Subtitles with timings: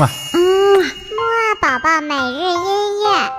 [0.00, 0.08] 嘛。
[0.32, 0.40] 嗯，
[0.80, 3.30] 木二宝宝每日音乐。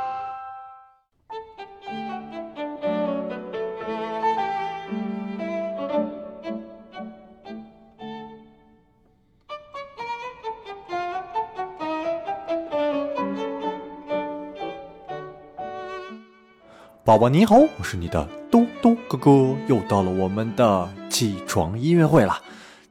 [17.03, 19.31] 宝宝你好，我是你的嘟嘟哥哥，
[19.67, 22.39] 又到了我们的起床音乐会了。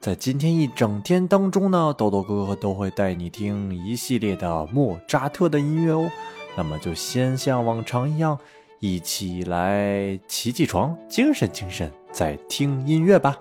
[0.01, 6.11] 在今天一整天当中呢，豆豆哥哥都会带你听一系列的莫扎特的音乐哦。
[6.57, 8.39] 那么就先像往常一样，
[8.79, 13.36] 一起来起起床，精神精神，再听音乐吧。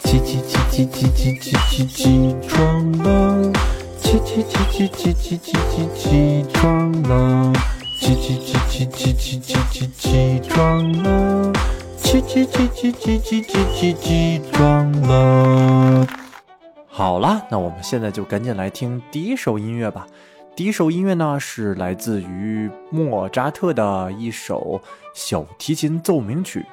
[0.00, 3.52] 起起起起起起起起起床了，
[3.98, 7.52] 起起起起起起起起起床了，
[7.98, 11.50] 起起起起起起起起起床了。
[11.96, 14.37] 起起起起起起起起起！
[16.98, 20.04] 好啦，那我们现在就赶紧来听第一首音乐吧。
[20.56, 24.80] 第一首音乐呢是来自于莫扎特的一首
[25.14, 26.66] 小提琴奏鸣曲。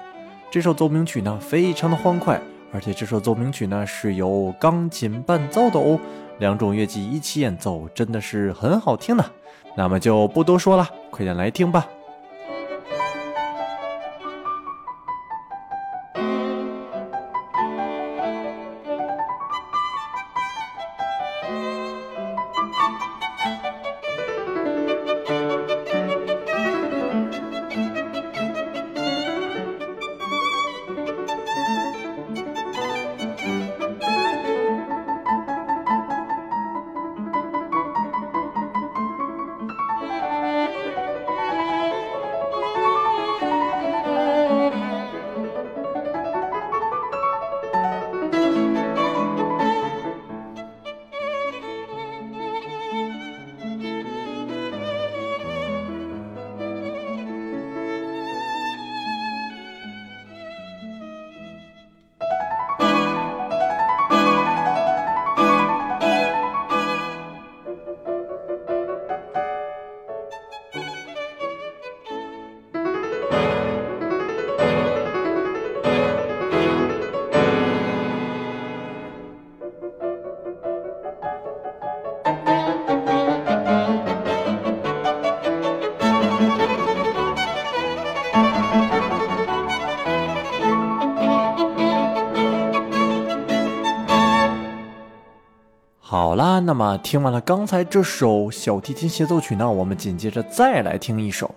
[0.49, 2.41] 这首奏鸣曲呢非常的欢快，
[2.73, 5.99] 而且这首奏鸣曲呢是由钢琴伴奏的哦，
[6.39, 9.23] 两种乐器一起演奏真的是很好听呢。
[9.77, 11.85] 那么就不多说了，快点来听吧。
[96.17, 101.53] 好啦，那么听完了刚才这首小提琴协奏曲呢，我们紧接着再来听一首。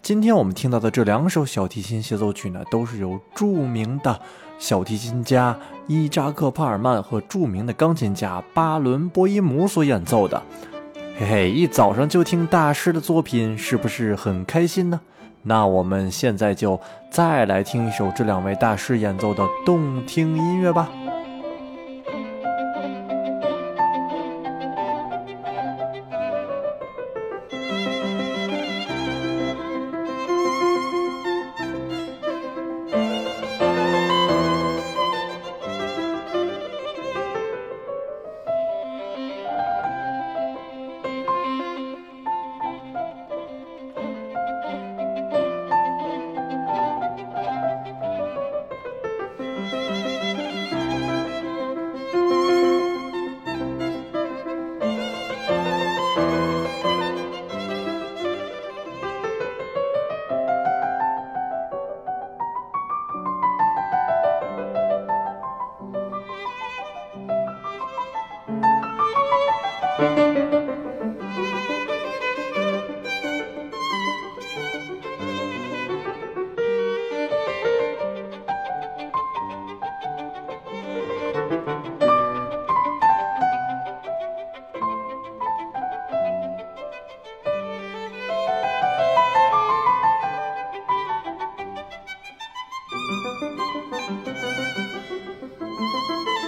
[0.00, 4.18] 今天我们听到的这两首小提琴协奏曲呢，都是由著名的
[4.58, 5.54] 小提琴家
[5.86, 10.42] 伊扎克·帕尔曼和著名的钢琴家巴伦·波伊姆所演奏的。
[11.18, 14.98] 嘿嘿，一早上就听大师的作品，是不是很开心呢？
[15.42, 16.80] 那我们现在就
[17.10, 20.88] 再来听一首这两位大师演奏的动听音乐吧。
[92.92, 93.04] Thank
[96.28, 96.39] you.